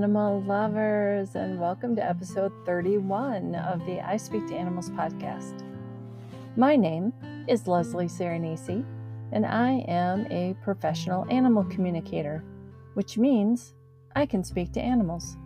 [0.00, 5.62] animal lovers, and welcome to episode 31 of the I Speak to Animals podcast.
[6.56, 7.12] My name
[7.46, 8.82] is Leslie Cirinesi,
[9.32, 12.42] and I am a professional animal communicator,
[12.94, 13.74] which means
[14.16, 15.36] I can speak to animals.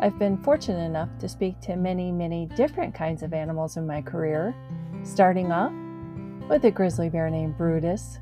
[0.00, 4.00] I've been fortunate enough to speak to many, many different kinds of animals in my
[4.00, 4.54] career,
[5.02, 5.74] starting off
[6.48, 8.20] with a grizzly bear named Brutus,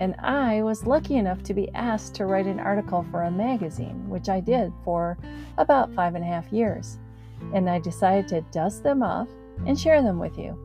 [0.00, 4.08] and I was lucky enough to be asked to write an article for a magazine,
[4.08, 5.18] which I did for
[5.56, 6.98] about five and a half years.
[7.54, 9.28] And I decided to dust them off
[9.66, 10.58] and share them with you.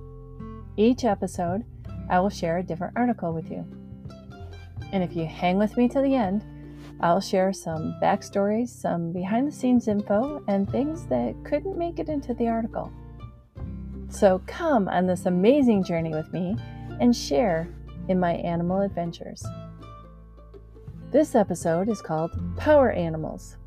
[0.78, 1.64] Each episode,
[2.10, 3.66] I will share a different article with you.
[4.92, 6.46] And if you hang with me to the end,
[7.00, 12.08] I'll share some backstories, some behind the scenes info, and things that couldn't make it
[12.08, 12.92] into the article.
[14.10, 16.56] So come on this amazing journey with me
[17.00, 17.68] and share
[18.08, 19.44] in my animal adventures.
[21.12, 23.58] This episode is called Power Animals.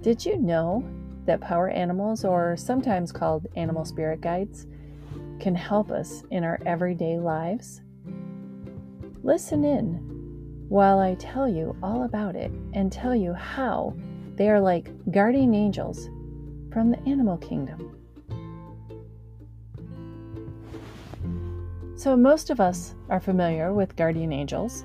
[0.00, 0.84] Did you know
[1.24, 4.66] that power animals, or sometimes called animal spirit guides,
[5.40, 7.80] can help us in our everyday lives?
[9.22, 13.94] Listen in while I tell you all about it and tell you how
[14.36, 16.08] they are like guardian angels
[16.72, 17.97] from the animal kingdom.
[21.98, 24.84] So, most of us are familiar with guardian angels.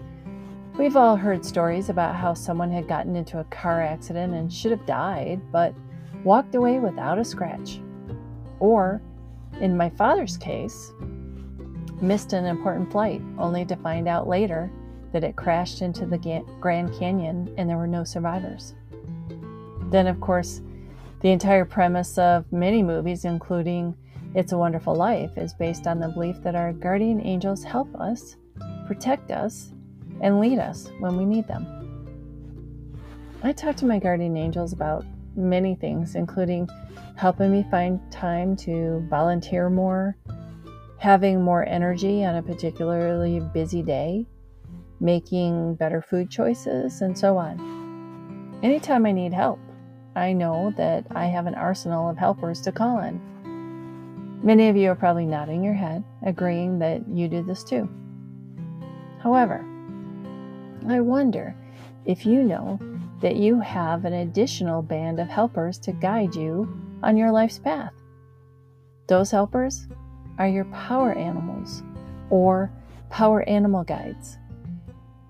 [0.80, 4.72] We've all heard stories about how someone had gotten into a car accident and should
[4.72, 5.76] have died, but
[6.24, 7.80] walked away without a scratch.
[8.60, 9.00] Or,
[9.62, 10.92] in my father's case,
[12.02, 14.72] missed an important flight only to find out later
[15.12, 18.74] that it crashed into the Grand Canyon and there were no survivors.
[19.92, 20.64] Then, of course,
[21.20, 23.96] the entire premise of many movies, including
[24.36, 28.36] it's a Wonderful Life is based on the belief that our guardian angels help us,
[28.88, 29.74] protect us,
[30.22, 31.68] and lead us when we need them.
[33.44, 35.06] I talk to my guardian angels about
[35.36, 36.68] many things, including
[37.16, 40.18] helping me find time to volunteer more,
[40.98, 44.26] having more energy on a particularly busy day,
[45.00, 48.60] making better food choices, and so on.
[48.64, 49.60] Anytime I need help,
[50.16, 53.33] I know that I have an arsenal of helpers to call on.
[54.44, 57.90] Many of you are probably nodding your head, agreeing that you do this too.
[59.22, 59.66] However,
[60.90, 61.56] I wonder
[62.04, 62.78] if you know
[63.22, 66.68] that you have an additional band of helpers to guide you
[67.02, 67.94] on your life's path.
[69.08, 69.88] Those helpers
[70.38, 71.82] are your power animals
[72.30, 72.70] or
[73.10, 74.38] power animal guides.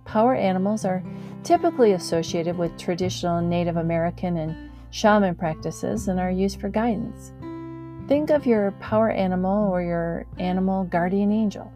[0.06, 1.04] Power animals are
[1.44, 7.32] typically associated with traditional Native American and shaman practices and are used for guidance.
[8.14, 11.74] Think of your power animal or your animal guardian angel.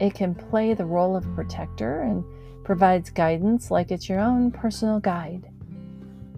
[0.00, 2.24] It can play the role of protector and
[2.64, 5.50] provides guidance like it's your own personal guide.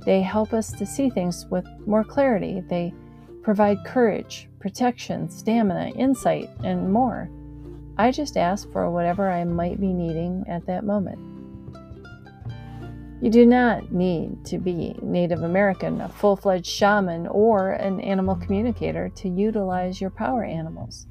[0.04, 2.64] They help us to see things with more clarity.
[2.69, 2.92] They
[3.44, 7.31] provide courage, protection, stamina, insight, and more.
[7.97, 11.35] I just ask for whatever I might be needing at that moment.
[13.22, 18.37] You do not need to be Native American, a full fledged shaman, or an animal
[18.37, 21.06] communicator to utilize your power animals.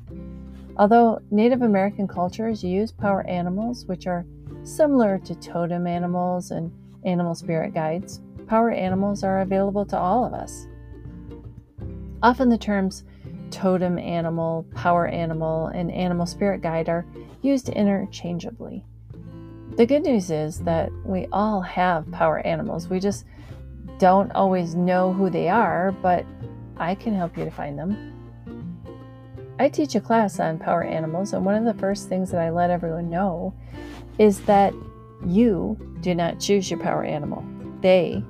[0.78, 4.26] Although Native American cultures use power animals, which are
[4.64, 6.72] similar to totem animals and
[7.06, 10.68] animal spirit guides, power animals are available to all of us.
[12.22, 13.04] Often the terms
[13.50, 17.06] totem animal, power animal, and animal spirit guide are
[17.42, 18.86] used interchangeably.
[19.76, 22.88] The good news is that we all have power animals.
[22.88, 23.26] We just
[24.00, 26.26] don't always know who they are, but
[26.78, 28.14] I can help you to find them.
[29.60, 32.50] I teach a class on power animals, and one of the first things that I
[32.50, 33.54] let everyone know
[34.18, 34.74] is that
[35.26, 37.44] you do not choose your power animal,
[37.82, 38.24] they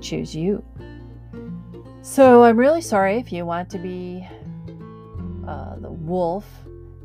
[0.00, 0.64] choose you.
[2.02, 4.26] So I'm really sorry if you want to be
[5.46, 6.46] uh, the wolf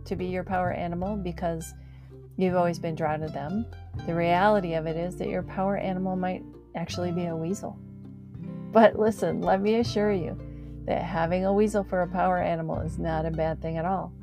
[0.05, 1.73] to be your power animal because
[2.37, 3.65] You've always been drawn to them.
[4.05, 6.43] The reality of it is that your power animal might
[6.75, 7.77] actually be a weasel.
[8.71, 10.39] But listen, let me assure you
[10.85, 14.13] that having a weasel for a power animal is not a bad thing at all.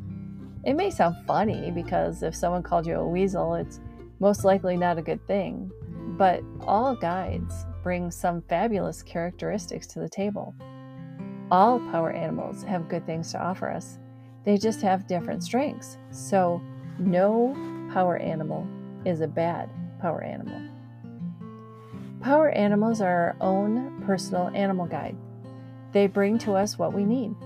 [0.65, 3.81] It may sound funny because if someone called you a weasel, it's
[4.21, 5.71] most likely not a good thing.
[6.17, 10.55] But all guides bring some fabulous characteristics to the table.
[11.51, 13.99] All power animals have good things to offer us,
[14.45, 15.99] they just have different strengths.
[16.11, 16.63] So,
[16.99, 17.55] no
[17.95, 18.67] power animal
[19.05, 19.71] is a bad
[20.01, 20.61] power animal.
[22.21, 25.17] Power animals are our own personal animal guide.
[25.93, 27.37] They bring to us what we need.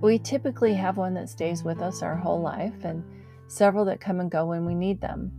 [0.00, 3.02] We typically have one that stays with us our whole life and
[3.48, 5.32] several that come and go when we need them.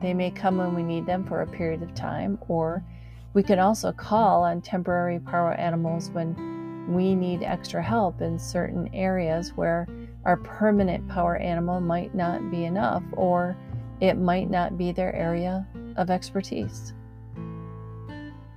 [0.00, 2.82] They may come when we need them for a period of time, or
[3.36, 8.88] We can also call on temporary power animals when we need extra help in certain
[8.94, 9.86] areas where
[10.26, 13.56] our permanent power animal might not be enough or
[14.00, 15.64] it might not be their area
[15.96, 16.92] of expertise.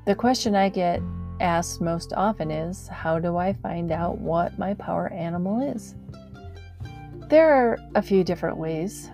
[0.05, 0.99] The question I get
[1.39, 5.93] asked most often is How do I find out what my power animal is?
[7.29, 9.11] There are a few different ways.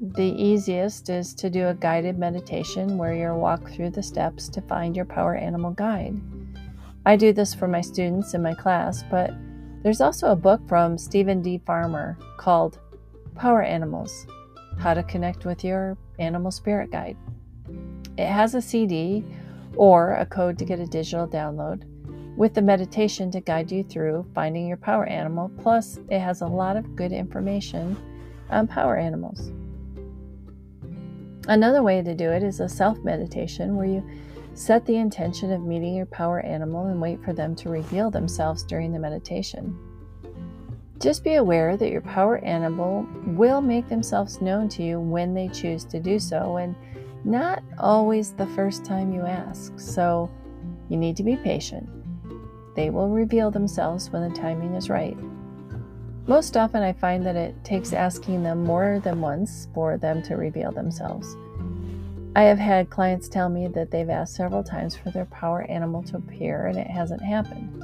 [0.00, 4.60] The easiest is to do a guided meditation where you walk through the steps to
[4.60, 6.20] find your power animal guide.
[7.06, 9.32] I do this for my students in my class, but
[9.84, 11.60] there's also a book from Steven D.
[11.66, 12.78] Farmer called
[13.34, 14.26] Power Animals
[14.78, 17.18] How to Connect with Your Animal Spirit Guide.
[18.16, 19.22] It has a CD
[19.76, 21.84] or a code to get a digital download
[22.34, 25.50] with the meditation to guide you through finding your power animal.
[25.60, 27.94] Plus, it has a lot of good information
[28.48, 29.52] on power animals.
[31.46, 34.02] Another way to do it is a self meditation where you
[34.54, 38.62] set the intention of meeting your power animal and wait for them to reveal themselves
[38.62, 39.76] during the meditation.
[41.00, 45.48] Just be aware that your power animal will make themselves known to you when they
[45.48, 46.74] choose to do so, and
[47.24, 49.72] not always the first time you ask.
[49.78, 50.30] So
[50.88, 51.88] you need to be patient.
[52.76, 55.16] They will reveal themselves when the timing is right.
[56.26, 60.36] Most often, I find that it takes asking them more than once for them to
[60.36, 61.36] reveal themselves.
[62.36, 66.02] I have had clients tell me that they've asked several times for their power animal
[66.04, 67.80] to appear and it hasn't happened.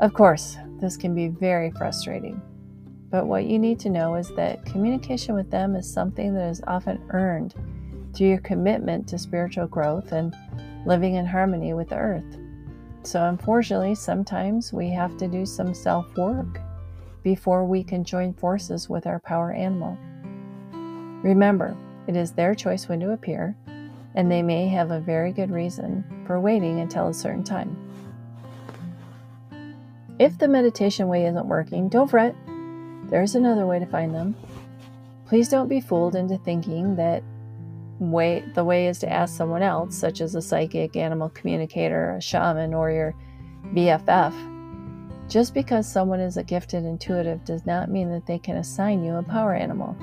[0.00, 2.42] Of course, this can be very frustrating.
[3.10, 6.62] But what you need to know is that communication with them is something that is
[6.66, 7.54] often earned
[8.12, 10.34] through your commitment to spiritual growth and
[10.84, 12.38] living in harmony with the earth.
[13.04, 16.60] So, unfortunately, sometimes we have to do some self work
[17.22, 19.96] before we can join forces with our power animal.
[21.22, 21.76] Remember,
[22.06, 23.56] it is their choice when to appear,
[24.14, 27.76] and they may have a very good reason for waiting until a certain time.
[30.18, 32.34] If the meditation way isn't working, don't fret.
[33.08, 34.36] There's another way to find them.
[35.26, 37.22] Please don't be fooled into thinking that
[37.98, 42.20] way the way is to ask someone else, such as a psychic, animal communicator, a
[42.20, 43.14] shaman, or your
[43.72, 44.34] BFF.
[45.28, 49.14] Just because someone is a gifted intuitive does not mean that they can assign you
[49.16, 49.96] a power animal.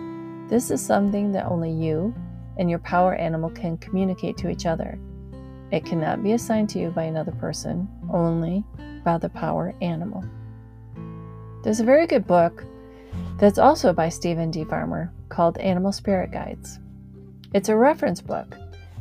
[0.48, 2.16] This is something that only you
[2.58, 5.00] and your power animal can communicate to each other.
[5.72, 8.64] It cannot be assigned to you by another person, only
[9.04, 10.24] by the power animal.
[11.64, 12.64] There's a very good book
[13.40, 14.64] that's also by Steven D.
[14.64, 16.80] Farmer called Animal Spirit Guides.
[17.54, 18.56] It's a reference book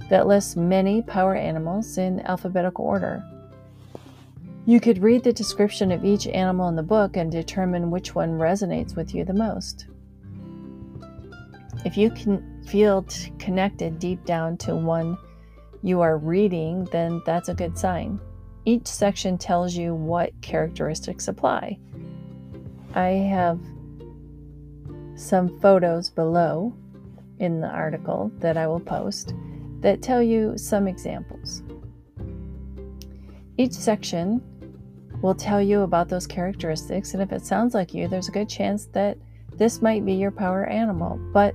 [0.09, 3.25] that lists many power animals in alphabetical order.
[4.67, 8.39] You could read the description of each animal in the book and determine which one
[8.39, 9.87] resonates with you the most.
[11.87, 13.07] If you can feel
[13.39, 15.17] connected deep down to one
[15.83, 18.19] you are reading, then that's a good sign.
[18.65, 21.79] Each section tells you what characteristics apply.
[22.97, 23.61] I have
[25.15, 26.75] some photos below
[27.39, 29.33] in the article that I will post
[29.79, 31.63] that tell you some examples.
[33.59, 34.43] Each section
[35.23, 38.49] will tell you about those characteristics, and if it sounds like you, there's a good
[38.49, 39.17] chance that
[39.55, 41.55] this might be your power animal, but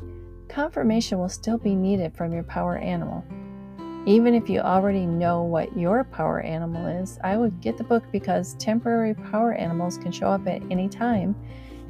[0.52, 3.24] confirmation will still be needed from your power animal.
[4.06, 8.04] Even if you already know what your power animal is, I would get the book
[8.12, 11.36] because temporary power animals can show up at any time,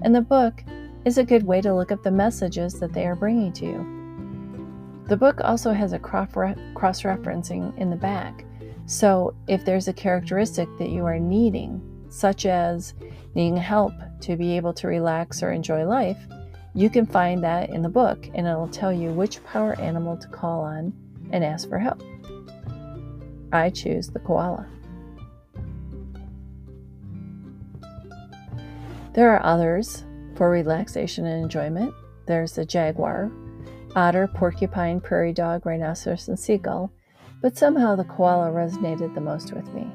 [0.03, 0.63] and the book
[1.05, 5.05] is a good way to look up the messages that they are bringing to you.
[5.07, 8.45] The book also has a cross referencing in the back.
[8.85, 12.93] So, if there's a characteristic that you are needing, such as
[13.33, 16.19] needing help to be able to relax or enjoy life,
[16.73, 20.27] you can find that in the book and it'll tell you which power animal to
[20.27, 20.93] call on
[21.31, 22.01] and ask for help.
[23.51, 24.67] I choose the koala.
[29.13, 31.93] There are others for relaxation and enjoyment.
[32.27, 33.29] There's the jaguar,
[33.93, 36.93] otter, porcupine, prairie dog, rhinoceros, and seagull,
[37.41, 39.91] but somehow the koala resonated the most with me.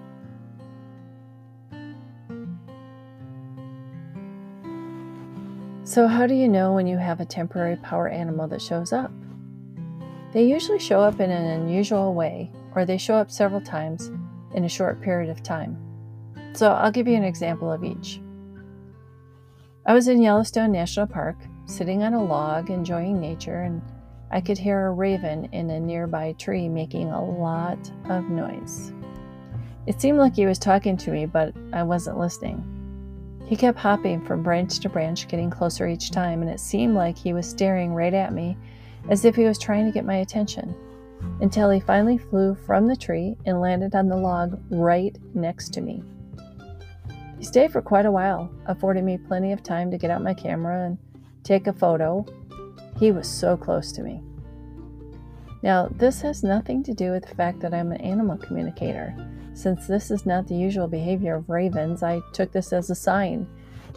[5.97, 9.11] So, how do you know when you have a temporary power animal that shows up?
[10.35, 14.13] They usually show up in an unusual way, or they show up several times
[14.53, 15.79] in a short period of time.
[16.53, 18.21] So, I'll give you an example of each.
[19.87, 23.81] I was in Yellowstone National Park, sitting on a log enjoying nature, and
[24.31, 28.93] I could hear a raven in a nearby tree making a lot of noise.
[29.87, 32.76] It seemed like he was talking to me, but I wasn't listening.
[33.47, 37.17] He kept hopping from branch to branch, getting closer each time, and it seemed like
[37.17, 38.57] he was staring right at me
[39.09, 40.75] as if he was trying to get my attention.
[41.41, 45.81] until he finally flew from the tree and landed on the log right next to
[45.81, 46.03] me.
[47.39, 50.35] He stayed for quite a while, affording me plenty of time to get out my
[50.35, 50.99] camera and
[51.43, 52.25] take a photo.
[52.99, 54.23] He was so close to me.
[55.63, 59.15] Now, this has nothing to do with the fact that I'm an animal communicator.
[59.57, 63.49] Since this is not the usual behavior of ravens, I took this as a sign.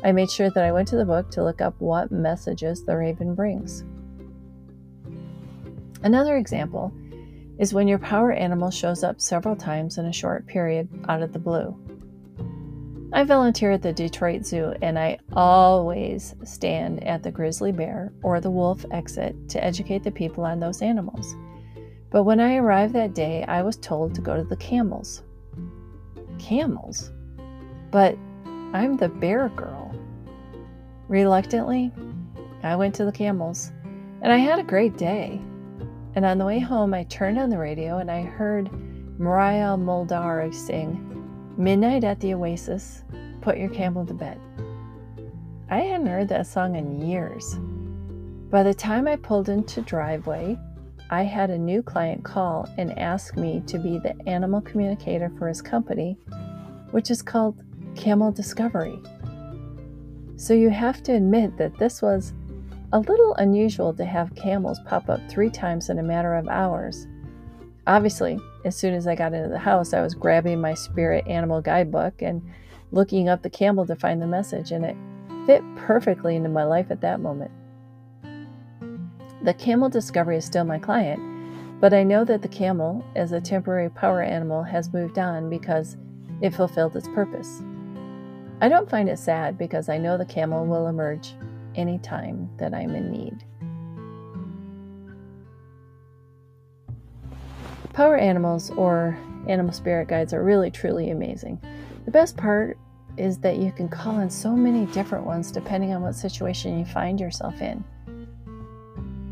[0.06, 2.96] I made sure that I went to the book to look up what messages the
[2.96, 3.84] raven brings.
[6.02, 6.94] Another example
[7.58, 11.34] is when your power animal shows up several times in a short period out of
[11.34, 11.78] the blue.
[13.12, 18.40] I volunteer at the Detroit Zoo and I always stand at the grizzly bear or
[18.40, 21.36] the wolf exit to educate the people on those animals.
[22.12, 25.24] But when I arrived that day, I was told to go to the camels.
[26.40, 27.12] Camels?
[27.92, 28.18] But
[28.74, 29.94] I'm the bear girl.
[31.08, 31.92] Reluctantly,
[32.64, 33.72] I went to the camels
[34.22, 35.40] and I had a great day.
[36.16, 38.70] And on the way home, I turned on the radio and I heard
[39.20, 41.06] Maria Muldaur sing
[41.58, 43.04] Midnight at the Oasis,
[43.42, 44.40] Put Your Camel to Bed.
[45.70, 47.60] I hadn't heard that song in years.
[48.50, 50.58] By the time I pulled into driveway,
[51.12, 55.48] I had a new client call and ask me to be the animal communicator for
[55.48, 56.18] his company,
[56.92, 57.58] which is called
[57.96, 59.00] Camel Discovery.
[60.36, 62.34] So you have to admit that this was
[62.94, 67.08] a little unusual to have camels pop up three times in a matter of hours.
[67.88, 71.60] Obviously, as soon as I got into the house, I was grabbing my spirit animal
[71.60, 72.42] guidebook and
[72.92, 74.96] looking up the camel to find the message, and it
[75.48, 77.52] fit perfectly into my life at that moment.
[79.42, 81.22] The camel discovery is still my client,
[81.80, 85.96] but I know that the camel, as a temporary power animal, has moved on because
[86.42, 87.62] it fulfilled its purpose.
[88.60, 91.36] I don't find it sad because I know the camel will emerge
[91.76, 93.46] any time that I'm in need.
[97.94, 99.18] Power animals or
[99.48, 101.62] animal spirit guides are really truly amazing.
[102.04, 102.78] The best part
[103.18, 106.86] is that you can call in so many different ones depending on what situation you
[106.86, 107.84] find yourself in.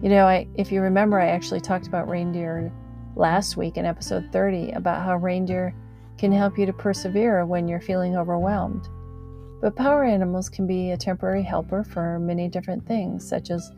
[0.02, 2.72] You know, I if you remember I actually talked about reindeer
[3.16, 5.74] last week in episode 30 about how reindeer
[6.20, 8.88] can help you to persevere when you're feeling overwhelmed.
[9.60, 13.72] But power animals can be a temporary helper for many different things, such as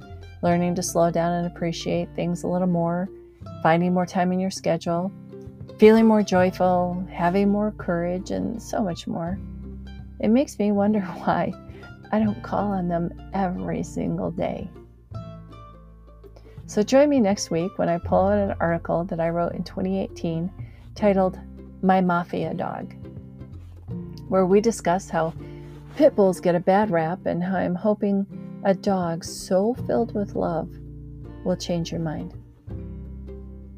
[0.43, 3.07] learning to slow down and appreciate things a little more,
[3.63, 5.11] finding more time in your schedule,
[5.79, 9.39] feeling more joyful, having more courage, and so much more.
[10.19, 11.53] It makes me wonder why
[12.11, 14.69] I don't call on them every single day.
[16.69, 19.63] So join me next week when I pull out an article that I wrote in
[19.63, 20.51] 2018
[20.93, 21.39] titled
[21.81, 22.93] My Mafia Dog,
[24.27, 25.33] where we discuss how
[25.95, 28.27] Pit bulls get a bad rap, and how I'm hoping
[28.63, 30.69] a dog so filled with love
[31.43, 32.35] will change your mind.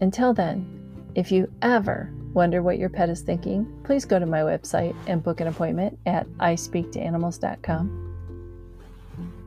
[0.01, 0.67] Until then,
[1.15, 5.24] if you ever wonder what your pet is thinking, please go to my website and
[5.24, 8.07] book an appointment at ispeaktoanimals.com.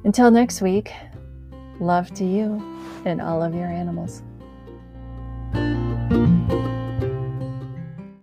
[0.05, 0.93] Until next week,
[1.81, 2.63] love to you
[3.05, 4.23] and all of your animals.